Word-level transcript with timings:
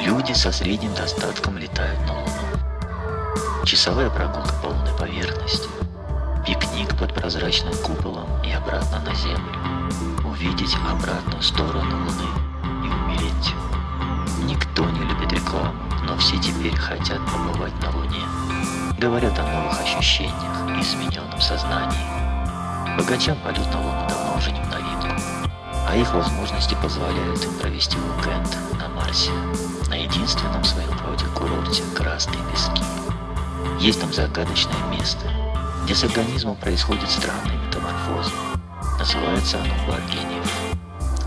Люди 0.00 0.32
со 0.32 0.50
средним 0.50 0.94
достатком 0.94 1.58
летают 1.58 2.00
на 2.06 2.14
Луну. 2.14 3.64
Часовая 3.64 4.08
прогулка 4.08 4.54
по 4.62 4.68
лунной 4.68 4.92
поверхности. 4.98 5.68
Пикник 6.46 6.96
под 6.98 7.14
прозрачным 7.14 7.74
куполом 7.84 8.26
и 8.42 8.50
обратно 8.50 9.00
на 9.00 9.14
Землю. 9.14 9.58
Увидеть 10.24 10.74
обратную 10.90 11.42
сторону 11.42 11.98
Луны 11.98 12.28
и 12.82 12.88
умереть. 12.88 13.54
Никто 14.44 14.88
не 14.88 15.00
любит 15.00 15.32
рекламу, 15.32 15.74
но 16.04 16.16
все 16.16 16.38
теперь 16.38 16.76
хотят 16.76 17.20
побывать 17.26 17.74
на 17.82 17.90
Луне. 17.90 18.24
Говорят 18.98 19.38
о 19.38 19.42
новых 19.42 19.80
ощущениях 19.82 20.78
и 20.78 20.80
измененном 20.80 21.40
сознании. 21.40 22.96
Богачам 22.96 23.36
полет 23.44 23.70
на 23.72 23.80
Луну 23.80 24.08
давно 24.08 24.36
уже 24.38 24.50
не 24.50 24.60
в 24.60 24.68
новинку, 24.68 25.08
а 25.86 25.94
их 25.94 26.12
возможности 26.14 26.74
позволяют 26.82 27.44
им 27.44 27.52
провести 27.58 27.96
уикенд 27.98 28.56
на 28.78 28.88
Марсе, 28.88 29.30
единственном 30.10 30.64
своем 30.64 30.90
роде 31.06 31.24
курорте 31.34 31.82
Красные 31.94 32.42
Пески. 32.50 32.82
Есть 33.78 34.00
там 34.00 34.12
загадочное 34.12 34.82
место, 34.90 35.26
где 35.84 35.94
с 35.94 36.04
организмом 36.04 36.56
происходят 36.56 37.08
странные 37.08 37.58
метаморфозы. 37.58 38.32
Называется 38.98 39.58
оно 39.58 39.74
Баргениев. 39.86 40.50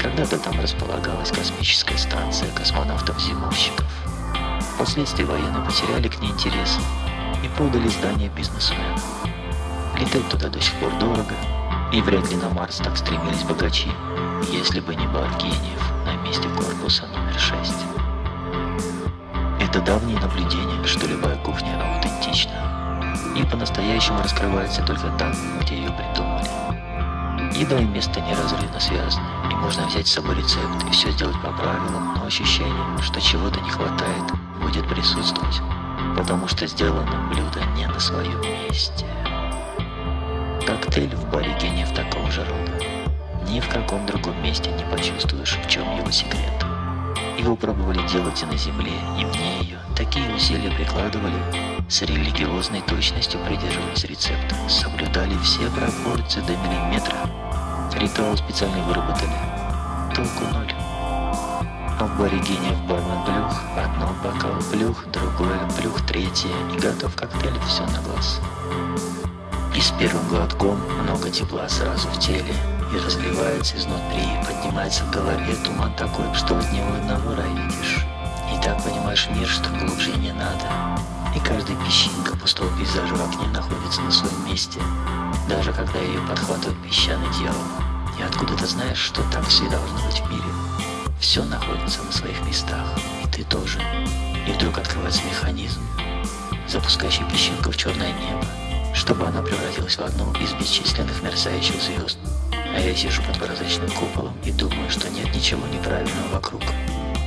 Когда-то 0.00 0.38
там 0.38 0.58
располагалась 0.60 1.30
космическая 1.30 1.98
станция 1.98 2.50
космонавтов-зимовщиков. 2.52 3.86
Впоследствии 4.74 5.24
военные 5.24 5.64
потеряли 5.64 6.08
к 6.08 6.20
ней 6.20 6.30
интерес 6.30 6.78
и 7.44 7.48
продали 7.56 7.88
здание 7.88 8.30
бизнесменам. 8.30 8.98
Летать 9.98 10.26
туда 10.30 10.48
до 10.48 10.60
сих 10.60 10.74
пор 10.76 10.90
дорого, 10.98 11.34
и 11.92 12.00
вряд 12.00 12.30
ли 12.30 12.36
на 12.36 12.48
Марс 12.48 12.78
так 12.78 12.96
стремились 12.96 13.42
богачи, 13.42 13.90
если 14.50 14.80
бы 14.80 14.94
не 14.94 15.06
Баргениев 15.08 15.92
на 16.06 16.14
месте 16.22 16.48
корпуса 16.48 17.06
номер 17.06 17.19
6. 17.19 17.19
Это 19.80 19.92
давнее 19.92 20.20
наблюдение, 20.20 20.86
что 20.86 21.06
любая 21.06 21.36
кухня 21.38 21.80
аутентична 21.80 22.52
и 23.34 23.42
по-настоящему 23.44 24.22
раскрывается 24.22 24.82
только 24.82 25.08
там, 25.18 25.32
где 25.62 25.74
ее 25.76 25.90
придумали. 25.90 27.58
Еда 27.58 27.78
и 27.78 27.84
место 27.86 28.20
неразрывно 28.20 28.78
связаны, 28.78 29.24
и 29.50 29.54
можно 29.54 29.86
взять 29.86 30.06
с 30.06 30.12
собой 30.12 30.34
рецепт 30.34 30.84
и 30.86 30.90
все 30.90 31.10
сделать 31.12 31.40
по 31.40 31.50
правилам, 31.52 32.14
но 32.14 32.26
ощущение, 32.26 32.98
что 33.00 33.22
чего-то 33.22 33.58
не 33.62 33.70
хватает, 33.70 34.22
будет 34.60 34.86
присутствовать, 34.86 35.62
потому 36.14 36.46
что 36.46 36.66
сделано 36.66 37.30
блюдо 37.30 37.64
не 37.74 37.86
на 37.86 37.98
своем 37.98 38.38
месте. 38.42 39.06
Коктейль 40.66 41.16
в 41.16 41.30
баре 41.30 41.56
гениев 41.58 41.94
такого 41.94 42.30
же 42.30 42.44
рода. 42.44 42.84
Ни 43.48 43.60
в 43.60 43.68
каком 43.70 44.04
другом 44.04 44.42
месте 44.42 44.70
не 44.72 44.84
почувствуешь, 44.94 45.56
в 45.64 45.70
чем 45.70 45.84
его 45.96 46.10
секрет. 46.10 46.66
Его 47.38 47.56
пробовали 47.56 48.06
делать 48.06 48.42
и 48.42 48.44
на 48.44 48.56
земле, 48.58 48.92
и 49.16 49.20
ее. 49.20 49.30
Такие 49.32 49.69
усилия 50.50 50.70
прикладывали, 50.72 51.38
с 51.88 52.02
религиозной 52.02 52.80
точностью 52.80 53.38
придерживались 53.46 54.04
рецепта, 54.04 54.56
соблюдали 54.68 55.36
все 55.44 55.70
пропорции 55.70 56.40
до 56.40 56.56
миллиметра. 56.56 57.14
Ритуал 57.94 58.36
специально 58.36 58.82
выработали. 58.82 59.30
Толку 60.14 60.44
ноль. 60.52 60.74
А 62.00 62.04
в 62.04 62.18
бармен 62.88 63.24
плюх, 63.24 63.62
одно 63.76 64.08
бокал 64.24 64.60
плюх, 64.72 65.06
другое 65.12 65.60
плюх, 65.78 66.04
третье, 66.06 66.48
и 66.74 66.80
готов 66.80 67.14
коктейль, 67.14 67.60
все 67.68 67.82
на 67.86 68.02
глаз. 68.02 68.40
И 69.76 69.80
с 69.80 69.92
первым 70.00 70.26
глотком 70.28 70.80
много 71.02 71.30
тепла 71.30 71.68
сразу 71.68 72.08
в 72.08 72.18
теле, 72.18 72.54
и 72.92 72.96
разливается 72.96 73.76
изнутри, 73.76 74.26
поднимается 74.44 75.04
в 75.04 75.10
голове 75.12 75.54
туман 75.64 75.94
такой, 75.94 76.24
что 76.34 76.58
от 76.58 76.72
него 76.72 76.92
одного 76.94 77.36
рай 77.36 77.50
видишь. 77.50 77.99
Так 78.62 78.84
понимаешь 78.84 79.28
мир, 79.30 79.48
что 79.48 79.70
глубже 79.70 80.12
не 80.12 80.32
надо. 80.32 80.66
И 81.34 81.38
каждая 81.40 81.76
песчинка 81.84 82.36
пустого 82.36 82.68
пейзажа 82.76 83.14
в 83.14 83.22
окне 83.22 83.48
находится 83.48 84.02
на 84.02 84.10
своем 84.10 84.46
месте, 84.46 84.80
даже 85.48 85.72
когда 85.72 85.98
ее 85.98 86.20
подхватывает 86.28 86.76
песчаный 86.82 87.28
дьявол. 87.38 87.62
И 88.18 88.22
откуда 88.22 88.54
ты 88.56 88.66
знаешь, 88.66 88.98
что 88.98 89.22
так 89.30 89.46
все 89.46 89.68
должно 89.70 89.98
быть 90.06 90.20
в 90.20 90.30
мире? 90.30 90.44
Все 91.20 91.42
находится 91.44 92.02
на 92.02 92.12
своих 92.12 92.40
местах, 92.42 92.86
и 93.24 93.28
ты 93.28 93.44
тоже. 93.44 93.80
И 94.46 94.52
вдруг 94.52 94.78
открывается 94.78 95.22
механизм, 95.24 95.80
запускающий 96.68 97.24
песчинку 97.30 97.70
в 97.70 97.76
черное 97.76 98.12
небо, 98.12 98.44
чтобы 98.94 99.26
она 99.26 99.40
превратилась 99.40 99.96
в 99.96 100.02
одну 100.02 100.32
из 100.34 100.52
бесчисленных 100.52 101.22
мерцающих 101.22 101.80
звезд. 101.80 102.18
А 102.52 102.78
я 102.78 102.94
сижу 102.94 103.22
под 103.22 103.38
прозрачным 103.38 103.90
куполом 103.90 104.34
и 104.44 104.52
думаю, 104.52 104.90
что 104.90 105.08
нет 105.08 105.34
ничего 105.34 105.66
неправильного 105.66 106.28
вокруг. 106.32 106.62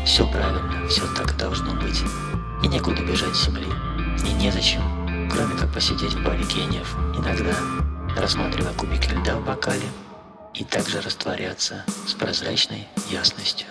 Все 0.05 0.27
правильно, 0.27 0.87
все 0.89 1.01
так 1.15 1.37
должно 1.37 1.73
быть. 1.75 2.03
И 2.61 2.67
некуда 2.67 3.01
бежать 3.03 3.35
с 3.35 3.45
земли. 3.45 3.67
И 4.27 4.33
незачем, 4.33 4.81
кроме 5.31 5.55
как 5.55 5.73
посидеть 5.73 6.13
в 6.13 6.23
баре 6.23 6.43
гениев, 6.43 6.95
иногда 7.17 7.55
рассматривая 8.17 8.73
кубики 8.73 9.09
льда 9.09 9.37
в 9.37 9.45
бокале, 9.45 9.87
и 10.53 10.63
также 10.63 11.01
растворяться 11.01 11.83
с 12.05 12.13
прозрачной 12.13 12.87
ясностью. 13.09 13.67